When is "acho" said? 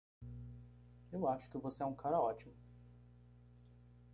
1.27-1.47